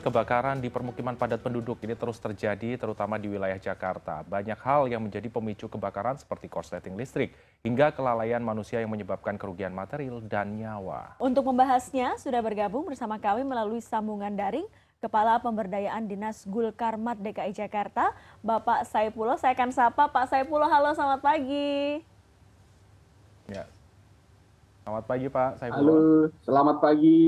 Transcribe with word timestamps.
Kebakaran 0.00 0.64
di 0.64 0.72
permukiman 0.72 1.12
padat 1.12 1.44
penduduk 1.44 1.76
ini 1.84 1.92
terus 1.92 2.16
terjadi, 2.16 2.80
terutama 2.80 3.20
di 3.20 3.28
wilayah 3.28 3.60
Jakarta. 3.60 4.24
Banyak 4.24 4.56
hal 4.56 4.88
yang 4.88 5.04
menjadi 5.04 5.28
pemicu 5.28 5.68
kebakaran 5.68 6.16
seperti 6.16 6.48
korsleting 6.48 6.96
listrik, 6.96 7.36
hingga 7.60 7.92
kelalaian 7.92 8.40
manusia 8.40 8.80
yang 8.80 8.88
menyebabkan 8.88 9.36
kerugian 9.36 9.76
material 9.76 10.24
dan 10.24 10.56
nyawa. 10.56 11.20
Untuk 11.20 11.44
membahasnya, 11.44 12.16
sudah 12.16 12.40
bergabung 12.40 12.88
bersama 12.88 13.20
kami 13.20 13.44
melalui 13.44 13.84
sambungan 13.84 14.32
daring 14.32 14.64
Kepala 15.04 15.36
Pemberdayaan 15.36 16.08
Dinas 16.08 16.48
Gulkarmat 16.48 17.20
DKI 17.20 17.52
Jakarta, 17.52 18.16
Bapak 18.40 18.88
Saipullah. 18.88 19.36
Saya 19.36 19.52
akan 19.52 19.68
sapa 19.68 20.08
Pak 20.08 20.32
Saipullah. 20.32 20.72
Halo, 20.72 20.96
selamat 20.96 21.20
pagi. 21.20 22.00
Ya. 23.52 23.68
Selamat 24.80 25.04
pagi 25.04 25.26
Pak 25.28 25.60
Saipullah. 25.60 25.92
Halo, 25.92 26.32
selamat 26.40 26.76
pagi. 26.80 27.20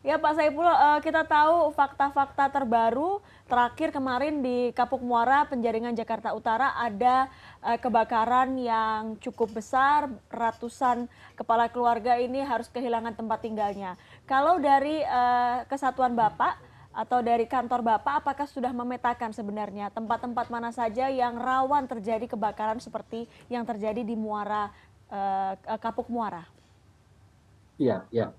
Ya 0.00 0.16
Pak 0.16 0.32
Saifullah, 0.32 0.96
uh, 0.96 1.00
kita 1.04 1.28
tahu 1.28 1.76
fakta-fakta 1.76 2.48
terbaru 2.48 3.20
terakhir 3.44 3.92
kemarin 3.92 4.40
di 4.40 4.72
Kapuk 4.72 5.04
Muara, 5.04 5.44
Penjaringan 5.44 5.92
Jakarta 5.92 6.32
Utara 6.32 6.72
ada 6.72 7.28
uh, 7.60 7.76
kebakaran 7.76 8.56
yang 8.56 9.20
cukup 9.20 9.60
besar, 9.60 10.08
ratusan 10.32 11.04
kepala 11.36 11.68
keluarga 11.68 12.16
ini 12.16 12.40
harus 12.40 12.72
kehilangan 12.72 13.12
tempat 13.12 13.44
tinggalnya. 13.44 14.00
Kalau 14.24 14.56
dari 14.56 15.04
uh, 15.04 15.68
kesatuan 15.68 16.16
Bapak 16.16 16.56
atau 16.96 17.20
dari 17.20 17.44
kantor 17.44 17.84
Bapak, 17.84 18.24
apakah 18.24 18.48
sudah 18.48 18.72
memetakan 18.72 19.36
sebenarnya 19.36 19.92
tempat-tempat 19.92 20.48
mana 20.48 20.72
saja 20.72 21.12
yang 21.12 21.36
rawan 21.36 21.84
terjadi 21.84 22.24
kebakaran 22.24 22.80
seperti 22.80 23.28
yang 23.52 23.68
terjadi 23.68 24.00
di 24.00 24.16
Muara 24.16 24.72
Kapuk 25.78 26.06
Muara? 26.10 26.46
Iya, 27.78 28.06
iya. 28.10 28.30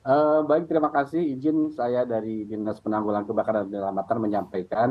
Uh, 0.00 0.40
baik, 0.48 0.64
terima 0.64 0.88
kasih. 0.88 1.20
Izin 1.20 1.76
saya 1.76 2.08
dari 2.08 2.48
Dinas 2.48 2.80
Penanggulangan 2.80 3.28
Kebakaran 3.28 3.68
dan 3.68 3.68
Penyelamatan 3.68 4.16
menyampaikan, 4.16 4.88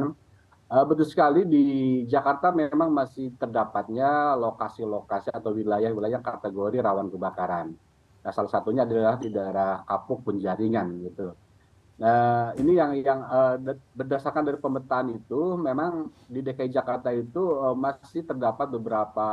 uh, 0.69 0.85
betul 0.85 1.09
sekali 1.09 1.49
di 1.49 1.65
Jakarta 2.05 2.53
memang 2.53 2.93
masih 2.93 3.33
terdapatnya 3.33 4.37
lokasi-lokasi 4.37 5.33
atau 5.33 5.49
wilayah-wilayah 5.57 6.21
kategori 6.21 6.77
rawan 6.85 7.09
kebakaran. 7.09 7.73
Nah, 8.21 8.31
salah 8.35 8.53
satunya 8.53 8.85
adalah 8.85 9.17
di 9.17 9.33
daerah 9.33 9.81
Kapuk 9.81 10.29
Penjaringan 10.29 11.01
gitu. 11.09 11.33
Nah, 11.97 12.53
ini 12.61 12.77
yang 12.77 12.93
yang 13.01 13.25
uh, 13.25 13.57
berdasarkan 13.97 14.45
dari 14.45 14.61
pemetaan 14.61 15.09
itu, 15.09 15.57
memang 15.57 16.13
di 16.29 16.45
DKI 16.45 16.69
Jakarta 16.69 17.09
itu 17.09 17.57
uh, 17.57 17.73
masih 17.73 18.29
terdapat 18.29 18.69
beberapa 18.69 19.27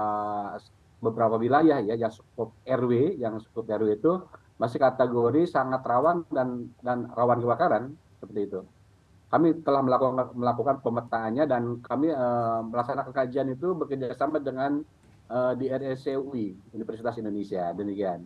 beberapa 1.04 1.36
wilayah 1.36 1.84
ya 1.84 2.00
yang 2.00 2.08
cukup 2.08 2.56
RW, 2.64 3.20
yang 3.20 3.36
cukup 3.44 3.68
RW 3.76 4.00
itu 4.00 4.12
masih 4.56 4.80
kategori 4.80 5.44
sangat 5.48 5.84
rawan 5.84 6.24
dan 6.32 6.72
dan 6.80 7.08
rawan 7.12 7.40
kebakaran 7.40 7.92
seperti 8.16 8.40
itu. 8.48 8.60
Kami 9.26 9.60
telah 9.60 9.82
melakukan 9.82 10.32
melakukan 10.32 10.76
pemetaannya 10.80 11.44
dan 11.44 11.62
kami 11.82 12.08
uh, 12.14 12.62
melaksanakan 12.64 13.12
kajian 13.12 13.52
itu 13.52 13.74
bekerjasama 13.76 14.40
dengan 14.40 14.80
uh, 15.28 15.52
di 15.58 15.68
RSCUI 15.68 16.72
Universitas 16.72 17.18
Indonesia 17.20 17.74
demikian. 17.74 18.24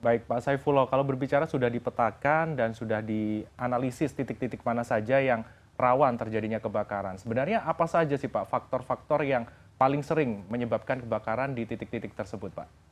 Baik 0.00 0.24
Pak 0.24 0.40
Saifullah, 0.40 0.88
kalau 0.88 1.04
berbicara 1.04 1.44
sudah 1.44 1.68
dipetakan 1.68 2.56
dan 2.56 2.72
sudah 2.72 3.04
dianalisis 3.04 4.16
titik-titik 4.16 4.64
mana 4.64 4.80
saja 4.80 5.20
yang 5.20 5.44
rawan 5.76 6.16
terjadinya 6.16 6.56
kebakaran. 6.56 7.20
Sebenarnya 7.20 7.60
apa 7.60 7.84
saja 7.84 8.16
sih 8.16 8.28
Pak 8.28 8.48
faktor-faktor 8.48 9.20
yang 9.28 9.44
paling 9.76 10.00
sering 10.00 10.44
menyebabkan 10.48 11.04
kebakaran 11.04 11.52
di 11.52 11.68
titik-titik 11.68 12.16
tersebut 12.16 12.48
Pak? 12.52 12.89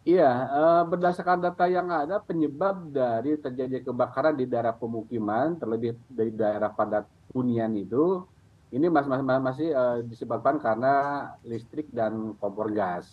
Iya, 0.00 0.32
uh, 0.48 0.82
berdasarkan 0.88 1.44
data 1.44 1.68
yang 1.68 1.92
ada, 1.92 2.16
penyebab 2.24 2.88
dari 2.88 3.36
terjadi 3.36 3.84
kebakaran 3.84 4.32
di 4.32 4.48
daerah 4.48 4.72
pemukiman, 4.72 5.60
terlebih 5.60 5.92
dari 6.08 6.32
daerah 6.32 6.72
padat 6.72 7.04
hunian 7.36 7.68
itu, 7.76 8.24
ini 8.72 8.88
masih, 8.88 9.76
uh, 9.76 10.00
disebabkan 10.00 10.56
karena 10.56 11.28
listrik 11.44 11.92
dan 11.92 12.32
kompor 12.40 12.72
gas. 12.72 13.12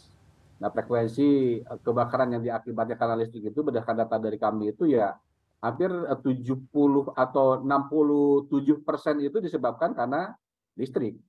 Nah, 0.64 0.72
frekuensi 0.72 1.60
uh, 1.68 1.76
kebakaran 1.84 2.40
yang 2.40 2.44
diakibatkan 2.48 2.96
karena 2.96 3.16
listrik 3.20 3.52
itu 3.52 3.60
berdasarkan 3.68 4.08
data 4.08 4.16
dari 4.16 4.40
kami 4.40 4.72
itu 4.72 4.88
ya 4.88 5.12
hampir 5.60 5.92
70 5.92 6.72
atau 7.20 7.48
67 7.68 8.88
persen 8.88 9.20
itu 9.20 9.44
disebabkan 9.44 9.92
karena 9.92 10.40
listrik. 10.80 11.20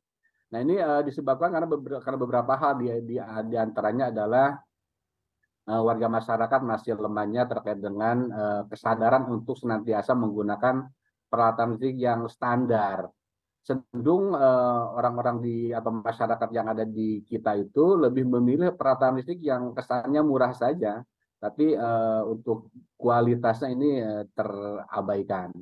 Nah, 0.55 0.63
ini 0.63 0.79
disebabkan 1.03 1.51
karena 1.51 1.69
beberapa, 2.17 2.55
hal 2.57 2.79
di, 2.81 2.89
di, 3.05 3.57
antaranya 3.59 4.09
adalah 4.09 4.68
warga 5.69 6.09
masyarakat 6.09 6.61
masih 6.65 6.97
lemahnya 6.97 7.45
terkait 7.45 7.77
dengan 7.77 8.25
uh, 8.33 8.63
kesadaran 8.73 9.29
untuk 9.29 9.61
senantiasa 9.61 10.17
menggunakan 10.17 10.89
peralatan 11.29 11.77
listrik 11.77 12.01
yang 12.01 12.25
standar. 12.33 13.13
Cenderung 13.61 14.33
uh, 14.33 14.97
orang-orang 14.97 15.45
di 15.45 15.57
atau 15.77 15.93
masyarakat 15.93 16.49
yang 16.57 16.73
ada 16.73 16.89
di 16.89 17.21
kita 17.29 17.53
itu 17.61 18.01
lebih 18.01 18.25
memilih 18.25 18.73
peralatan 18.73 19.21
listrik 19.21 19.45
yang 19.45 19.77
kesannya 19.77 20.25
murah 20.25 20.57
saja, 20.57 21.05
tapi 21.37 21.77
untuk 22.27 22.73
kualitasnya 22.99 23.71
ini 23.71 24.03
terabaikan. 24.35 25.55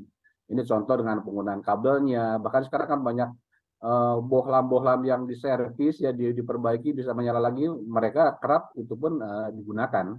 Ini 0.47 0.63
contoh 0.63 0.95
dengan 1.03 1.21
penggunaan 1.21 1.61
kabelnya, 1.61 2.39
bahkan 2.39 2.63
sekarang 2.65 2.89
kan 2.97 3.01
banyak 3.03 3.29
bohlam-bohlam 4.25 5.05
yang 5.05 5.23
diservis 5.29 6.01
ya 6.01 6.11
di, 6.11 6.33
diperbaiki 6.33 6.97
bisa 6.97 7.13
menyala 7.13 7.39
lagi 7.39 7.69
mereka 7.69 8.35
kerap 8.41 8.73
itu 8.75 8.97
pun 8.97 9.21
uh, 9.21 9.53
digunakan 9.53 10.17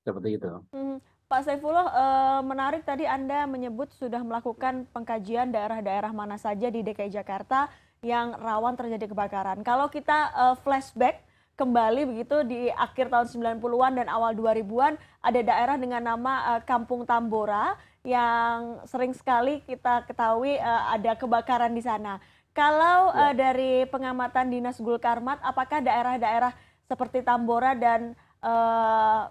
seperti 0.00 0.40
itu. 0.40 0.48
Hmm. 0.72 0.98
Pak 1.30 1.46
Saifullah 1.46 1.86
uh, 1.94 2.40
menarik 2.42 2.82
tadi 2.82 3.06
Anda 3.06 3.46
menyebut 3.46 3.94
sudah 3.94 4.18
melakukan 4.26 4.90
pengkajian 4.90 5.54
daerah-daerah 5.54 6.10
mana 6.10 6.34
saja 6.34 6.66
di 6.66 6.82
DKI 6.82 7.22
Jakarta 7.22 7.70
yang 8.02 8.34
rawan 8.34 8.74
terjadi 8.74 9.06
kebakaran. 9.12 9.62
Kalau 9.62 9.86
kita 9.86 10.34
uh, 10.34 10.56
flashback 10.58 11.22
kembali 11.54 12.08
begitu 12.08 12.42
di 12.42 12.72
akhir 12.72 13.12
tahun 13.12 13.28
90-an 13.60 13.92
dan 14.00 14.08
awal 14.08 14.32
2000-an 14.34 14.96
ada 15.20 15.40
daerah 15.44 15.76
dengan 15.76 16.02
nama 16.02 16.56
uh, 16.56 16.60
Kampung 16.64 17.04
Tambora 17.06 17.76
yang 18.00 18.80
sering 18.88 19.12
sekali 19.12 19.60
kita 19.68 20.08
ketahui 20.08 20.56
uh, 20.56 20.96
ada 20.96 21.12
kebakaran 21.14 21.76
di 21.76 21.84
sana. 21.84 22.16
Kalau 22.50 23.14
ya. 23.14 23.30
uh, 23.30 23.34
dari 23.34 23.86
pengamatan 23.86 24.50
Dinas 24.50 24.82
Gulkarmat, 24.82 25.38
apakah 25.42 25.78
daerah-daerah 25.78 26.50
seperti 26.90 27.22
Tambora 27.22 27.78
dan 27.78 28.18
uh, 28.42 29.30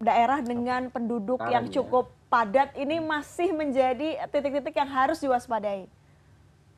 daerah 0.00 0.40
dengan 0.40 0.88
penduduk 0.88 1.44
Sekarang 1.44 1.52
yang 1.52 1.64
cukup 1.68 2.08
ya. 2.08 2.16
padat 2.32 2.70
ini 2.80 3.04
masih 3.04 3.52
menjadi 3.52 4.24
titik-titik 4.32 4.74
yang 4.80 4.88
harus 4.88 5.20
diwaspadai? 5.20 5.84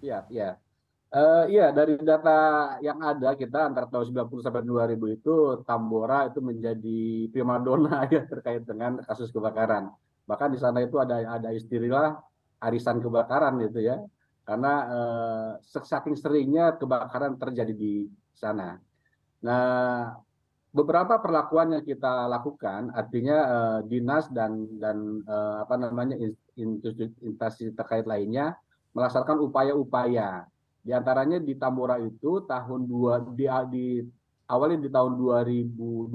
Iya, 0.02 0.26
iya. 0.28 0.50
Uh, 1.14 1.46
iya, 1.46 1.70
dari 1.70 1.94
data 2.02 2.74
yang 2.82 2.98
ada 2.98 3.38
kita 3.38 3.70
antara 3.70 3.86
tahun 3.86 4.26
90 4.26 4.42
sampai 4.42 4.66
2000 4.66 5.16
itu 5.16 5.34
Tambora 5.62 6.26
itu 6.26 6.42
menjadi 6.42 7.30
primadona 7.30 8.04
ya 8.12 8.26
terkait 8.26 8.66
dengan 8.66 8.98
kasus 9.06 9.30
kebakaran. 9.30 9.94
Bahkan 10.26 10.50
di 10.50 10.58
sana 10.58 10.82
itu 10.82 10.98
ada 10.98 11.22
ada 11.38 11.54
istilah 11.54 12.18
arisan 12.58 12.98
kebakaran 12.98 13.54
gitu 13.62 13.86
ya 13.86 14.02
karena 14.46 14.72
eh, 14.86 15.50
saking 15.66 16.14
seringnya 16.14 16.78
kebakaran 16.78 17.34
terjadi 17.34 17.74
di 17.74 18.06
sana. 18.30 18.78
Nah, 19.42 20.14
beberapa 20.70 21.18
perlakuan 21.18 21.74
yang 21.74 21.82
kita 21.82 22.30
lakukan, 22.30 22.94
artinya 22.94 23.38
eh, 23.42 23.78
dinas 23.90 24.30
dan 24.30 24.70
dan 24.78 25.26
eh, 25.26 25.56
apa 25.66 25.74
namanya 25.74 26.14
instansi 27.26 27.74
terkait 27.74 28.06
lainnya 28.06 28.54
melaksanakan 28.94 29.42
upaya-upaya. 29.42 30.46
Di 30.86 30.94
antaranya 30.94 31.42
di 31.42 31.58
Tambora 31.58 31.98
itu 31.98 32.46
tahun 32.46 32.86
dua 32.86 33.18
di, 33.34 33.50
di 33.74 33.86
awalnya 34.46 34.78
di 34.86 34.90
tahun 34.94 35.18
2012 35.18 36.06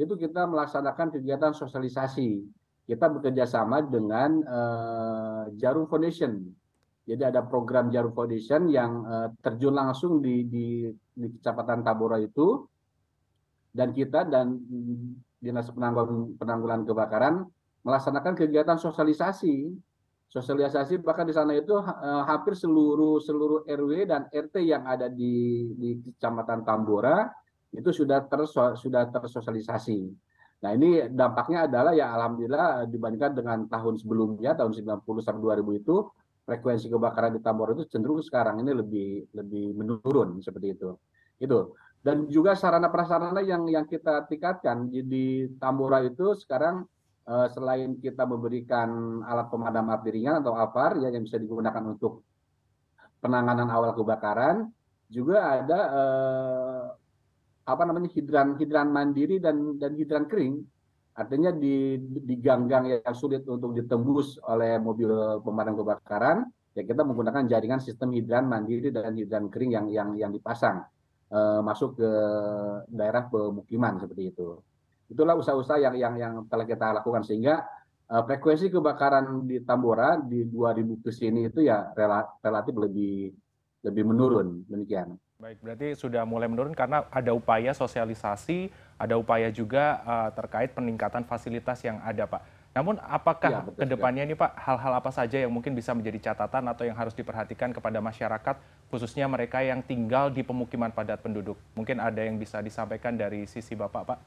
itu 0.00 0.12
kita 0.16 0.48
melaksanakan 0.48 1.12
kegiatan 1.12 1.52
sosialisasi. 1.52 2.40
Kita 2.88 3.12
bekerja 3.12 3.44
sama 3.44 3.84
dengan 3.84 4.40
uh, 4.46 5.44
Jarum 5.60 5.84
Foundation 5.90 6.48
jadi 7.06 7.30
ada 7.30 7.46
program 7.46 7.86
Jarum 7.94 8.10
Foundation 8.10 8.66
yang 8.66 9.06
uh, 9.06 9.28
terjun 9.38 9.78
langsung 9.78 10.18
di, 10.18 10.42
di, 10.50 10.90
di 11.14 11.26
Kecamatan 11.38 11.86
Tabora 11.86 12.18
itu, 12.18 12.66
dan 13.70 13.94
kita 13.94 14.26
dan 14.26 14.58
Dinas 15.38 15.70
Penanggulangan, 15.70 16.34
Penanggulangan 16.34 16.82
Kebakaran 16.82 17.34
melaksanakan 17.86 18.34
kegiatan 18.34 18.74
sosialisasi. 18.74 19.70
Sosialisasi 20.26 20.98
bahkan 21.06 21.22
di 21.22 21.30
sana 21.30 21.54
itu 21.54 21.78
uh, 21.78 22.26
hampir 22.26 22.58
seluruh 22.58 23.22
seluruh 23.22 23.62
RW 23.62 24.10
dan 24.10 24.26
RT 24.26 24.66
yang 24.66 24.82
ada 24.82 25.06
di, 25.06 25.70
di 25.78 26.02
Kecamatan 26.02 26.66
Tambora 26.66 27.30
itu 27.70 27.94
sudah 27.94 28.26
terso, 28.26 28.74
sudah 28.74 29.06
tersosialisasi. 29.14 30.10
Nah 30.66 30.70
ini 30.74 31.06
dampaknya 31.06 31.70
adalah 31.70 31.94
ya 31.94 32.10
alhamdulillah 32.18 32.90
dibandingkan 32.90 33.38
dengan 33.38 33.58
tahun 33.70 34.02
sebelumnya 34.02 34.58
tahun 34.58 34.74
90 34.74 35.06
sampai 35.22 35.62
2000 35.62 35.82
itu 35.86 35.96
frekuensi 36.46 36.86
kebakaran 36.86 37.34
di 37.34 37.40
Tambora 37.42 37.74
itu 37.74 37.90
cenderung 37.90 38.22
sekarang 38.22 38.62
ini 38.62 38.70
lebih 38.70 39.34
lebih 39.34 39.74
menurun 39.74 40.38
seperti 40.40 40.78
itu. 40.78 40.94
Itu. 41.42 41.74
Dan 41.98 42.30
juga 42.30 42.54
sarana 42.54 42.86
prasarana 42.86 43.42
yang 43.42 43.66
yang 43.66 43.82
kita 43.82 44.30
tingkatkan 44.30 44.86
di, 44.88 45.50
Tambora 45.58 46.06
itu 46.06 46.38
sekarang 46.38 46.86
uh, 47.26 47.50
selain 47.50 47.98
kita 47.98 48.22
memberikan 48.22 49.20
alat 49.26 49.50
pemadam 49.50 49.90
api 49.90 50.14
ringan 50.14 50.38
atau 50.38 50.54
APAR 50.54 51.02
ya 51.02 51.10
yang 51.10 51.26
bisa 51.26 51.42
digunakan 51.42 51.82
untuk 51.82 52.22
penanganan 53.18 53.66
awal 53.66 53.90
kebakaran, 53.98 54.70
juga 55.10 55.58
ada 55.58 55.78
uh, 55.90 56.82
apa 57.66 57.82
namanya 57.82 58.06
hidran 58.14 58.54
hidran 58.54 58.86
mandiri 58.94 59.42
dan 59.42 59.74
dan 59.82 59.98
hidran 59.98 60.30
kering. 60.30 60.62
Artinya 61.16 61.48
di 61.48 61.96
di 62.00 62.34
gang-gang 62.36 63.00
yang 63.00 63.16
sulit 63.16 63.40
untuk 63.48 63.72
ditembus 63.72 64.36
oleh 64.44 64.76
mobil 64.76 65.40
pemadam 65.40 65.72
kebakaran, 65.80 66.44
ya 66.76 66.84
kita 66.84 67.08
menggunakan 67.08 67.48
jaringan 67.48 67.80
sistem 67.80 68.12
hidran 68.12 68.44
mandiri 68.44 68.92
dan 68.92 69.16
hidran 69.16 69.48
kering 69.48 69.72
yang 69.72 69.86
yang 69.88 70.08
yang 70.12 70.28
dipasang 70.28 70.84
uh, 71.32 71.64
masuk 71.64 71.96
ke 71.96 72.10
daerah 72.92 73.24
pemukiman 73.32 73.96
seperti 73.96 74.36
itu. 74.36 74.60
Itulah 75.08 75.40
usaha-usaha 75.40 75.80
yang 75.80 75.96
yang 75.96 76.14
yang 76.20 76.34
telah 76.52 76.68
kita 76.68 76.92
lakukan 77.00 77.24
sehingga 77.24 77.64
uh, 78.12 78.22
frekuensi 78.28 78.68
kebakaran 78.68 79.48
di 79.48 79.64
Tambora 79.64 80.20
di 80.20 80.44
2000 80.44 81.00
ke 81.00 81.10
sini 81.16 81.48
itu 81.48 81.64
ya 81.64 81.96
relatif 82.44 82.76
lebih 82.76 83.32
lebih 83.88 84.04
menurun 84.04 84.68
demikian. 84.68 85.16
Baik, 85.36 85.60
berarti 85.60 85.92
sudah 85.92 86.24
mulai 86.24 86.48
menurun 86.48 86.72
karena 86.72 87.04
ada 87.12 87.36
upaya 87.36 87.76
sosialisasi, 87.76 88.72
ada 88.96 89.20
upaya 89.20 89.52
juga 89.52 90.00
uh, 90.00 90.32
terkait 90.32 90.72
peningkatan 90.72 91.28
fasilitas 91.28 91.76
yang 91.84 92.00
ada, 92.00 92.24
Pak. 92.24 92.40
Namun 92.72 92.96
apakah 93.04 93.52
ya, 93.52 93.60
ke 93.68 93.84
depannya 93.84 94.24
ini 94.24 94.32
Pak, 94.32 94.56
hal-hal 94.56 94.96
apa 94.96 95.12
saja 95.12 95.36
yang 95.36 95.52
mungkin 95.52 95.76
bisa 95.76 95.92
menjadi 95.92 96.32
catatan 96.32 96.64
atau 96.72 96.88
yang 96.88 96.96
harus 96.96 97.12
diperhatikan 97.12 97.76
kepada 97.76 98.00
masyarakat, 98.00 98.56
khususnya 98.88 99.28
mereka 99.28 99.60
yang 99.60 99.84
tinggal 99.84 100.32
di 100.32 100.40
pemukiman 100.40 100.88
padat 100.88 101.20
penduduk? 101.20 101.60
Mungkin 101.76 102.00
ada 102.00 102.24
yang 102.24 102.40
bisa 102.40 102.64
disampaikan 102.64 103.12
dari 103.12 103.44
sisi 103.44 103.76
Bapak, 103.76 104.16
Pak? 104.16 104.18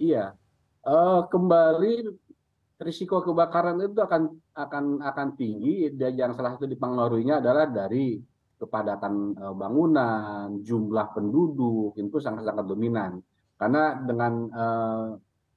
Iya, 0.00 0.32
uh, 0.88 1.28
kembali 1.28 2.16
risiko 2.80 3.20
kebakaran 3.20 3.76
itu 3.76 4.00
akan 4.00 4.40
akan 4.56 4.84
akan 5.04 5.28
tinggi 5.36 5.92
dan 5.92 6.16
yang 6.16 6.32
salah 6.32 6.56
satu 6.56 6.64
dipengaruhinya 6.64 7.44
adalah 7.44 7.68
dari 7.68 8.31
kepadatan 8.62 9.34
uh, 9.34 9.54
bangunan, 9.58 10.62
jumlah 10.62 11.10
penduduk 11.10 11.98
itu 11.98 12.22
sangat-sangat 12.22 12.62
dominan. 12.62 13.18
Karena 13.58 13.98
dengan 13.98 14.32
uh, 14.54 15.08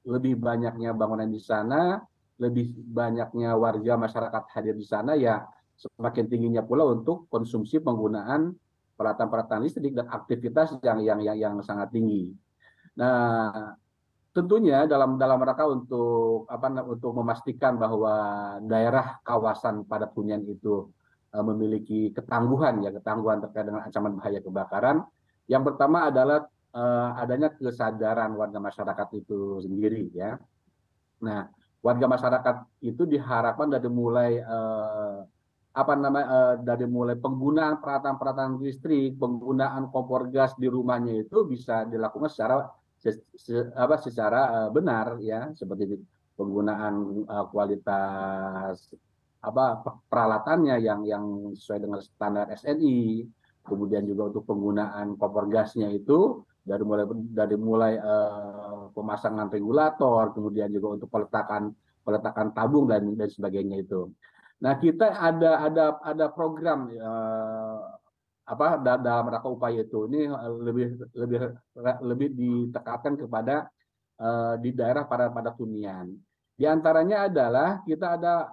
lebih 0.06 0.34
banyaknya 0.38 0.90
bangunan 0.90 1.30
di 1.30 1.38
sana, 1.38 2.02
lebih 2.42 2.74
banyaknya 2.74 3.54
warga 3.54 3.94
masyarakat 3.94 4.42
hadir 4.54 4.74
di 4.74 4.86
sana, 4.86 5.14
ya 5.14 5.46
semakin 5.78 6.26
tingginya 6.26 6.66
pula 6.66 6.88
untuk 6.88 7.30
konsumsi 7.30 7.78
penggunaan 7.78 8.54
peralatan-peralatan 8.96 9.60
listrik 9.62 9.92
dan 9.92 10.08
aktivitas 10.08 10.80
yang 10.80 10.98
yang 11.04 11.20
yang, 11.22 11.36
yang 11.36 11.54
sangat 11.60 11.92
tinggi. 11.92 12.32
Nah, 12.96 13.76
tentunya 14.32 14.88
dalam 14.88 15.20
dalam 15.20 15.40
rangka 15.40 15.68
untuk 15.68 16.48
apa 16.48 16.68
untuk 16.84 17.12
memastikan 17.12 17.76
bahwa 17.76 18.14
daerah 18.64 19.20
kawasan 19.20 19.84
padat 19.84 20.12
hunian 20.16 20.44
itu 20.48 20.88
memiliki 21.42 22.12
ketangguhan 22.12 22.84
ya 22.84 22.90
ketangguhan 22.94 23.42
terkait 23.42 23.66
dengan 23.68 23.82
ancaman 23.84 24.16
bahaya 24.16 24.40
kebakaran. 24.40 24.96
Yang 25.46 25.62
pertama 25.72 26.08
adalah 26.10 26.46
uh, 26.76 27.10
adanya 27.20 27.52
kesadaran 27.54 28.36
warga 28.36 28.60
masyarakat 28.60 29.08
itu 29.16 29.64
sendiri 29.64 30.12
ya. 30.12 30.36
Nah, 31.22 31.48
warga 31.80 32.06
masyarakat 32.06 32.56
itu 32.84 33.02
diharapkan 33.08 33.72
dari 33.72 33.88
mulai 33.88 34.42
uh, 34.42 35.24
apa 35.76 35.92
namanya 35.92 36.26
uh, 36.26 36.54
dari 36.60 36.88
mulai 36.88 37.20
penggunaan 37.20 37.84
peralatan-peralatan 37.84 38.60
listrik, 38.64 39.20
penggunaan 39.20 39.92
kompor 39.92 40.32
gas 40.32 40.56
di 40.56 40.68
rumahnya 40.72 41.20
itu 41.20 41.44
bisa 41.44 41.84
dilakukan 41.84 42.32
secara 42.32 42.64
apa 43.76 43.96
secara 44.00 44.40
uh, 44.50 44.70
benar 44.72 45.20
ya 45.20 45.52
seperti 45.52 46.00
penggunaan 46.34 47.24
uh, 47.28 47.44
kualitas 47.52 48.92
apa 49.46 49.78
peralatannya 50.10 50.82
yang 50.82 51.06
yang 51.06 51.54
sesuai 51.54 51.86
dengan 51.86 52.00
standar 52.02 52.50
SNI 52.50 53.22
kemudian 53.62 54.02
juga 54.06 54.34
untuk 54.34 54.42
penggunaan 54.46 55.14
kompor 55.14 55.46
gasnya 55.46 55.86
itu 55.90 56.42
dari 56.66 56.82
mulai 56.82 57.06
dari 57.30 57.56
mulai 57.58 57.92
uh, 57.94 58.90
pemasangan 58.90 59.46
regulator 59.46 60.34
kemudian 60.34 60.66
juga 60.74 60.98
untuk 60.98 61.08
peletakan 61.14 61.70
peletakan 62.02 62.50
tabung 62.50 62.90
dan 62.90 63.06
dan 63.14 63.30
sebagainya 63.30 63.86
itu. 63.86 64.10
Nah 64.62 64.74
kita 64.78 65.14
ada 65.14 65.62
ada 65.62 65.84
ada 66.02 66.26
program 66.30 66.90
uh, 66.90 67.94
apa 68.46 68.78
dalam 68.78 69.26
rangka 69.26 69.50
upaya 69.50 69.82
itu 69.82 70.06
ini 70.06 70.30
eh, 70.30 70.52
lebih 70.62 70.86
lebih 71.18 71.38
lebih 72.02 72.28
ditekankan 72.34 73.14
kepada 73.26 73.66
uh, 74.22 74.54
di 74.58 74.70
daerah 74.70 75.06
pada 75.06 75.30
pada 75.34 75.50
hunian. 75.54 76.14
Di 76.56 76.64
antaranya 76.64 77.26
adalah 77.28 77.82
kita 77.82 78.16
ada 78.16 78.48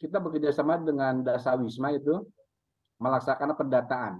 kita 0.00 0.16
bekerja 0.16 0.56
sama 0.56 0.80
dengan 0.80 1.20
Dasawisma 1.20 1.92
itu 1.92 2.24
melaksanakan 2.96 3.52
pendataan. 3.52 4.14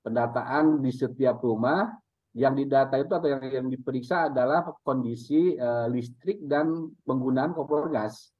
Pendataan 0.00 0.80
di 0.80 0.88
setiap 0.88 1.44
rumah 1.44 1.92
yang 2.36 2.56
didata 2.56 2.96
itu 3.00 3.12
atau 3.12 3.28
yang, 3.28 3.42
yang 3.44 3.68
diperiksa 3.68 4.32
adalah 4.32 4.64
kondisi 4.80 5.56
uh, 5.56 5.88
listrik 5.92 6.40
dan 6.44 6.88
penggunaan 7.04 7.52
kompor 7.52 7.92
gas. 7.92 8.32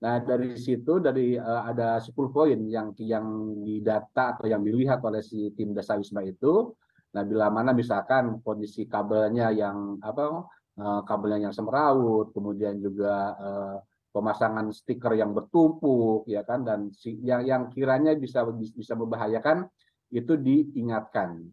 Nah, 0.00 0.20
dari 0.20 0.56
situ 0.56 0.96
dari 1.00 1.36
uh, 1.36 1.68
ada 1.68 2.00
10 2.00 2.12
poin 2.32 2.56
yang 2.68 2.96
yang 3.00 3.26
didata 3.60 4.36
atau 4.36 4.48
yang 4.48 4.64
dilihat 4.64 5.04
oleh 5.04 5.20
si 5.20 5.52
tim 5.56 5.76
Desa 5.76 5.96
Wisma 5.96 6.24
itu. 6.24 6.72
Nah, 7.16 7.26
bila 7.26 7.52
mana 7.52 7.76
misalkan 7.76 8.40
kondisi 8.40 8.88
kabelnya 8.88 9.52
yang 9.52 10.00
apa 10.00 10.46
uh, 10.80 11.00
kabelnya 11.04 11.48
yang 11.48 11.56
semeraut, 11.56 12.32
kemudian 12.36 12.80
juga 12.80 13.34
uh, 13.40 13.76
pemasangan 14.10 14.74
stiker 14.74 15.14
yang 15.14 15.30
bertumpuk 15.30 16.26
ya 16.26 16.42
kan 16.42 16.66
dan 16.66 16.90
si, 16.90 17.18
yang 17.22 17.46
yang 17.46 17.62
kiranya 17.70 18.14
bisa 18.18 18.42
bisa 18.50 18.94
membahayakan 18.98 19.70
itu 20.10 20.34
diingatkan. 20.34 21.46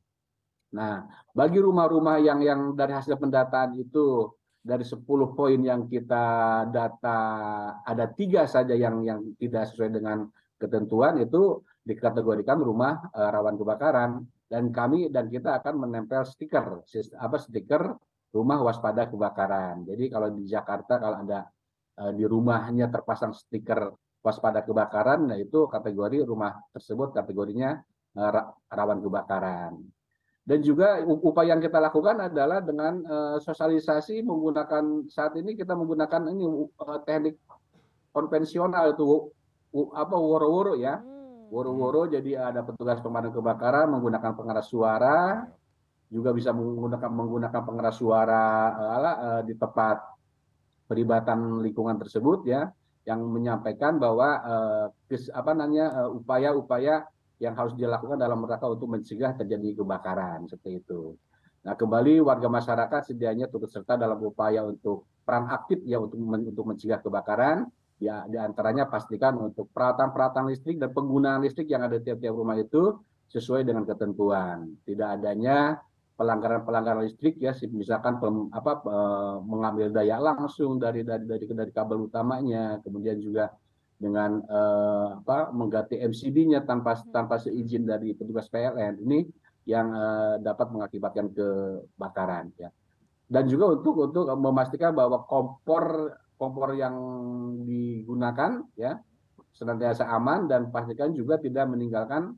Nah, 0.74 1.06
bagi 1.32 1.62
rumah-rumah 1.62 2.18
yang 2.20 2.42
yang 2.44 2.74
dari 2.74 2.92
hasil 2.98 3.16
pendataan 3.16 3.78
itu 3.78 4.34
dari 4.60 4.84
10 4.84 5.08
poin 5.38 5.60
yang 5.64 5.88
kita 5.88 6.26
data 6.68 7.20
ada 7.88 8.06
tiga 8.12 8.44
saja 8.44 8.76
yang 8.76 9.00
yang 9.06 9.24
tidak 9.40 9.72
sesuai 9.72 9.96
dengan 9.96 10.28
ketentuan 10.60 11.22
itu 11.24 11.64
dikategorikan 11.88 12.60
rumah 12.60 13.00
uh, 13.16 13.30
rawan 13.32 13.56
kebakaran 13.56 14.28
dan 14.52 14.74
kami 14.76 15.08
dan 15.08 15.32
kita 15.32 15.64
akan 15.64 15.88
menempel 15.88 16.28
stiker 16.28 16.84
apa 17.16 17.38
stiker 17.40 17.96
rumah 18.36 18.60
waspada 18.60 19.08
kebakaran. 19.08 19.88
Jadi 19.88 20.12
kalau 20.12 20.28
di 20.36 20.44
Jakarta 20.44 21.00
kalau 21.00 21.24
ada 21.24 21.48
di 22.14 22.26
rumahnya 22.30 22.94
terpasang 22.94 23.34
stiker 23.34 23.90
waspada 24.22 24.62
kebakaran, 24.66 25.30
nah 25.30 25.38
itu 25.40 25.66
kategori 25.72 26.28
rumah 26.28 26.60
tersebut 26.76 27.16
kategorinya 27.16 27.80
uh, 28.20 28.32
rawan 28.68 29.00
kebakaran. 29.00 29.80
Dan 30.48 30.64
juga 30.64 31.04
upaya 31.04 31.52
yang 31.56 31.60
kita 31.60 31.76
lakukan 31.76 32.32
adalah 32.32 32.64
dengan 32.64 33.04
uh, 33.04 33.38
sosialisasi 33.40 34.24
menggunakan 34.24 35.08
saat 35.12 35.36
ini 35.36 35.60
kita 35.60 35.76
menggunakan 35.76 36.24
ini 36.32 36.72
teknik 37.04 37.36
konvensional 38.16 38.96
itu 38.96 39.28
apa 39.92 40.16
woro-woro 40.16 40.80
ya. 40.80 41.04
Hmm. 41.04 41.52
Woro-woro 41.52 42.08
jadi 42.08 42.52
ada 42.52 42.64
petugas 42.64 43.00
pemadam 43.04 43.36
kebakaran 43.36 43.92
menggunakan 43.92 44.36
pengeras 44.36 44.68
suara 44.72 45.48
juga 46.08 46.32
bisa 46.32 46.56
menggunakan 46.56 47.12
menggunakan 47.12 47.62
pengeras 47.68 47.96
suara 48.00 48.48
uh, 48.96 49.42
di 49.44 49.52
tempat 49.52 50.17
peribatan 50.88 51.62
lingkungan 51.62 52.00
tersebut 52.00 52.48
ya 52.48 52.72
yang 53.08 53.24
menyampaikan 53.24 54.00
bahwa 54.00 54.40
kes, 55.08 55.32
apa 55.32 55.56
namanya 55.56 56.12
upaya-upaya 56.12 57.08
uh, 57.08 57.08
yang 57.40 57.54
harus 57.56 57.78
dilakukan 57.78 58.18
dalam 58.20 58.44
rangka 58.44 58.68
untuk 58.68 58.92
mencegah 58.92 59.38
terjadi 59.38 59.80
kebakaran 59.80 60.50
seperti 60.50 60.84
itu. 60.84 61.16
Nah, 61.64 61.76
kembali 61.78 62.20
warga 62.24 62.50
masyarakat 62.50 63.14
sedianya 63.14 63.48
turut 63.48 63.72
serta 63.72 63.96
dalam 63.96 64.18
upaya 64.20 64.66
untuk 64.66 65.08
peran 65.24 65.48
aktif 65.52 65.84
ya 65.88 66.02
untuk 66.02 66.18
untuk 66.20 66.66
mencegah 66.66 67.00
kebakaran. 67.00 67.68
Ya, 67.98 68.30
di 68.30 68.38
antaranya 68.38 68.86
pastikan 68.86 69.34
untuk 69.42 69.74
peralatan-peralatan 69.74 70.54
listrik 70.54 70.78
dan 70.78 70.94
penggunaan 70.94 71.42
listrik 71.42 71.66
yang 71.66 71.82
ada 71.82 71.98
di 71.98 72.06
tiap-tiap 72.06 72.30
rumah 72.30 72.54
itu 72.54 72.94
sesuai 73.26 73.66
dengan 73.66 73.90
ketentuan. 73.90 74.70
Tidak 74.86 75.18
adanya 75.18 75.82
pelanggaran-pelanggaran 76.18 77.06
listrik 77.06 77.38
ya, 77.38 77.54
misalkan 77.70 78.18
pem, 78.18 78.50
apa 78.50 78.82
mengambil 79.46 79.94
daya 79.94 80.18
langsung 80.18 80.82
dari 80.82 81.06
dari 81.06 81.30
dari 81.30 81.46
dari 81.46 81.72
kabel 81.72 82.10
utamanya, 82.10 82.82
kemudian 82.82 83.22
juga 83.22 83.54
dengan 83.98 84.46
uh, 84.46 85.18
apa 85.26 85.50
mengganti 85.50 85.98
MCB-nya 85.98 86.62
tanpa 86.70 87.02
tanpa 87.10 87.42
seizin 87.42 87.90
dari 87.90 88.14
petugas 88.14 88.46
PLN 88.46 89.02
ini 89.02 89.26
yang 89.66 89.90
uh, 89.90 90.38
dapat 90.38 90.70
mengakibatkan 90.70 91.34
kebakaran 91.34 92.54
ya. 92.62 92.70
Dan 93.28 93.50
juga 93.50 93.74
untuk 93.74 94.08
untuk 94.08 94.30
memastikan 94.38 94.94
bahwa 94.94 95.26
kompor 95.26 96.14
kompor 96.38 96.78
yang 96.78 96.96
digunakan 97.66 98.64
ya 98.78 99.02
senantiasa 99.52 100.06
aman 100.14 100.46
dan 100.46 100.70
pastikan 100.70 101.12
juga 101.12 101.42
tidak 101.42 101.66
meninggalkan 101.66 102.38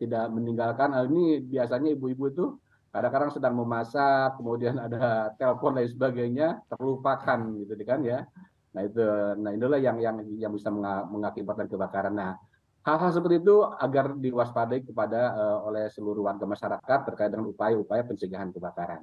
tidak 0.00 0.32
meninggalkan 0.32 0.96
uh, 0.96 1.04
ini 1.04 1.44
biasanya 1.44 1.92
ibu-ibu 1.92 2.24
itu 2.32 2.44
kadang-kadang 2.90 3.30
sedang 3.30 3.54
memasak 3.54 4.34
kemudian 4.38 4.76
ada 4.76 5.30
telepon 5.38 5.78
dan 5.78 5.86
sebagainya 5.86 6.48
terlupakan 6.66 7.38
gitu 7.62 7.74
kan 7.86 8.02
ya 8.02 8.26
Nah 8.70 8.82
itu, 8.86 9.02
nah 9.42 9.50
itulah 9.50 9.78
yang 9.82 9.98
yang 9.98 10.16
yang 10.38 10.52
bisa 10.54 10.70
mengakibatkan 11.10 11.66
kebakaran. 11.66 12.14
Nah 12.14 12.38
hal-hal 12.86 13.10
seperti 13.10 13.42
itu 13.42 13.66
agar 13.66 14.14
diwaspadai 14.14 14.86
kepada 14.86 15.34
uh, 15.34 15.58
oleh 15.68 15.90
seluruh 15.90 16.24
warga 16.24 16.46
masyarakat 16.46 16.98
terkait 17.12 17.30
dengan 17.34 17.50
upaya-upaya 17.50 18.06
pencegahan 18.06 18.54
kebakaran. 18.54 19.02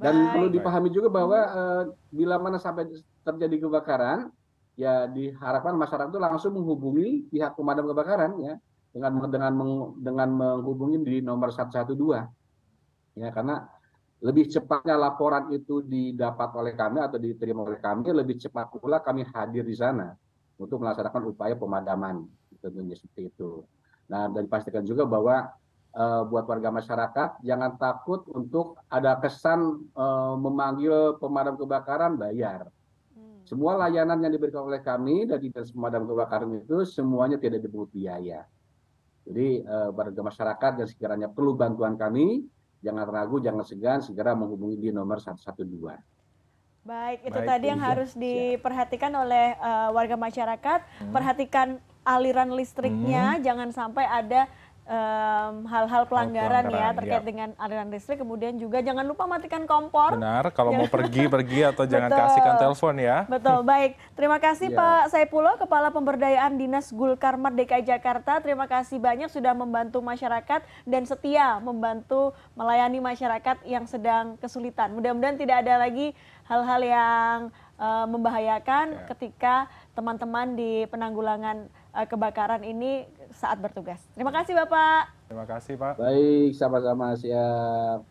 Dan 0.00 0.14
Baik. 0.16 0.30
perlu 0.32 0.48
dipahami 0.48 0.88
juga 0.94 1.12
bahwa 1.12 1.38
uh, 1.50 1.82
bila 2.08 2.40
mana 2.40 2.56
sampai 2.56 2.88
terjadi 3.26 3.68
kebakaran, 3.68 4.32
ya 4.78 5.10
diharapkan 5.10 5.76
masyarakat 5.76 6.14
itu 6.14 6.20
langsung 6.22 6.56
menghubungi 6.56 7.26
pihak 7.28 7.58
pemadam 7.58 7.90
kebakaran 7.90 8.38
ya 8.38 8.54
dengan 8.94 9.12
dengan 9.28 9.52
dengan 9.98 10.28
menghubungi 10.30 10.96
di 11.04 11.16
nomor 11.20 11.52
112 11.52 11.94
ya 13.16 13.28
karena 13.34 13.66
lebih 14.20 14.52
cepatnya 14.52 15.00
laporan 15.00 15.48
itu 15.50 15.80
didapat 15.80 16.52
oleh 16.52 16.76
kami 16.76 17.00
atau 17.00 17.16
diterima 17.16 17.64
oleh 17.64 17.80
kami 17.80 18.12
lebih 18.12 18.36
cepat 18.36 18.68
pula 18.76 19.00
kami 19.00 19.24
hadir 19.32 19.64
di 19.64 19.72
sana 19.72 20.12
untuk 20.60 20.84
melaksanakan 20.84 21.32
upaya 21.32 21.56
pemadaman 21.56 22.28
tentunya 22.60 22.92
seperti 22.92 23.32
itu. 23.32 23.64
Nah 24.12 24.28
dan 24.28 24.44
dipastikan 24.44 24.84
juga 24.84 25.08
bahwa 25.08 25.48
uh, 25.96 26.22
buat 26.28 26.44
warga 26.44 26.68
masyarakat 26.68 27.40
jangan 27.40 27.80
takut 27.80 28.28
untuk 28.28 28.76
ada 28.92 29.16
kesan 29.16 29.88
uh, 29.96 30.36
memanggil 30.36 31.16
pemadam 31.16 31.56
kebakaran 31.56 32.20
bayar 32.20 32.68
semua 33.50 33.74
layanan 33.74 34.22
yang 34.22 34.30
diberikan 34.30 34.62
oleh 34.62 34.78
kami 34.78 35.26
dari 35.26 35.50
dinas 35.50 35.74
pemadam 35.74 36.06
kebakaran 36.06 36.54
itu 36.54 36.86
semuanya 36.86 37.34
tidak 37.34 37.66
dipungut 37.66 37.90
biaya. 37.90 38.46
Jadi 39.26 39.66
eh, 39.66 39.88
warga 39.90 40.22
masyarakat 40.22 40.72
yang 40.78 40.88
sekiranya 40.88 41.28
perlu 41.34 41.58
bantuan 41.58 41.98
kami, 41.98 42.46
jangan 42.80 43.06
ragu, 43.08 43.36
jangan 43.40 43.64
segan, 43.64 43.98
segera 44.00 44.32
menghubungi 44.32 44.76
di 44.76 44.88
nomor 44.90 45.20
112. 45.20 45.40
Baik, 46.80 47.28
itu 47.28 47.38
Baik, 47.44 47.48
tadi 47.48 47.66
yang 47.68 47.80
harus 47.80 48.10
diperhatikan 48.16 49.12
oleh 49.12 49.52
uh, 49.60 49.92
warga 49.92 50.16
masyarakat. 50.16 50.80
Hmm. 50.80 51.12
Perhatikan 51.12 51.68
aliran 52.08 52.56
listriknya, 52.56 53.36
hmm. 53.36 53.42
jangan 53.44 53.68
sampai 53.68 54.08
ada 54.08 54.48
hal-hal 54.90 56.02
pelanggaran, 56.10 56.66
pelanggaran 56.66 56.90
ya 56.90 56.98
terkait 56.98 57.22
ya. 57.22 57.28
dengan 57.28 57.48
aliran 57.62 57.88
listrik. 57.94 58.18
Kemudian 58.18 58.58
juga 58.58 58.82
jangan 58.82 59.06
lupa 59.06 59.30
matikan 59.30 59.62
kompor. 59.62 60.18
Benar, 60.18 60.50
kalau 60.50 60.74
mau 60.74 60.90
pergi 60.98 61.30
pergi 61.30 61.62
atau 61.62 61.86
jangan 61.86 62.10
kasihkan 62.10 62.54
telepon 62.58 62.94
ya. 62.98 63.22
Betul, 63.30 63.62
baik. 63.62 63.94
Terima 64.18 64.42
kasih 64.42 64.74
ya. 64.74 64.78
Pak 64.78 65.02
Saipulo, 65.14 65.54
Kepala 65.62 65.94
Pemberdayaan 65.94 66.58
Dinas 66.58 66.90
Gulkarmat 66.90 67.54
DKI 67.54 67.86
Jakarta. 67.86 68.42
Terima 68.42 68.66
kasih 68.66 68.98
banyak 68.98 69.30
sudah 69.30 69.54
membantu 69.54 70.02
masyarakat 70.02 70.60
dan 70.82 71.02
setia 71.06 71.62
membantu 71.62 72.34
melayani 72.58 72.98
masyarakat 72.98 73.62
yang 73.62 73.86
sedang 73.86 74.34
kesulitan. 74.42 74.90
Mudah-mudahan 74.98 75.38
tidak 75.38 75.62
ada 75.62 75.86
lagi 75.86 76.18
hal-hal 76.50 76.80
yang 76.82 77.38
uh, 77.78 78.06
membahayakan 78.10 78.86
ya. 78.90 79.06
ketika 79.14 79.54
teman-teman 79.94 80.58
di 80.58 80.84
penanggulangan 80.90 81.70
kebakaran 81.94 82.62
ini 82.66 83.06
saat 83.30 83.62
bertugas. 83.62 84.02
Terima 84.14 84.34
kasih 84.34 84.54
Bapak. 84.58 85.02
Terima 85.30 85.46
kasih 85.46 85.74
Pak. 85.78 85.94
Baik, 85.98 86.50
sama-sama 86.58 87.14
siap. 87.14 88.09